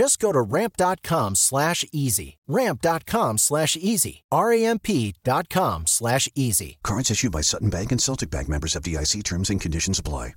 [0.00, 2.38] Just go to ramp.com slash easy.
[2.48, 4.22] Ramp.com slash easy.
[4.32, 6.78] R-A-M-P.com slash easy.
[6.82, 10.36] Cards issued by Sutton Bank and Celtic Bank members of DIC terms and conditions apply.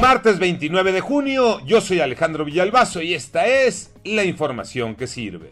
[0.00, 5.50] Martes 29 de junio, yo soy Alejandro Villalbazo y esta es la información que sirve.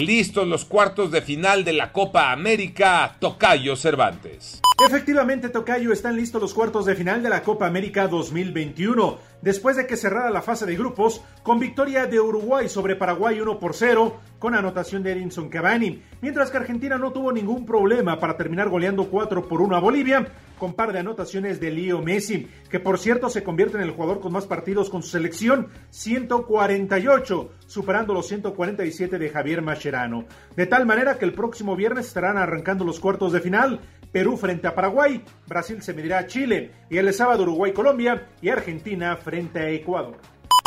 [0.00, 4.60] Listos los cuartos de final de la Copa América, Tocayo Cervantes.
[4.82, 9.18] Efectivamente, Tocayo, están listos los cuartos de final de la Copa América 2021.
[9.40, 13.60] Después de que cerrara la fase de grupos, con victoria de Uruguay sobre Paraguay 1
[13.60, 18.36] por 0, con anotación de Edinson Cavani, mientras que Argentina no tuvo ningún problema para
[18.36, 20.26] terminar goleando 4 por 1 a Bolivia,
[20.58, 24.20] con par de anotaciones de Leo Messi, que por cierto se convierte en el jugador
[24.20, 30.24] con más partidos con su selección, 148, superando los 147 de Javier Mascherano.
[30.56, 33.80] De tal manera que el próximo viernes estarán arrancando los cuartos de final,
[34.14, 34.36] Perú
[34.66, 39.70] a Paraguay, Brasil se medirá a Chile y el sábado Uruguay-Colombia y Argentina frente a
[39.70, 40.16] Ecuador.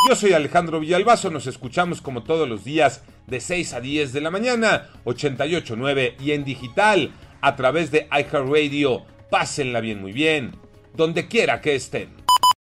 [0.08, 4.22] Yo soy Alejandro Villalbazo, nos escuchamos como todos los días de 6 a 10 de
[4.22, 9.06] la mañana, 88.9 y en digital a través de iHeartRadio.
[9.30, 10.56] Pásenla bien, muy bien,
[10.94, 12.27] donde quiera que estén.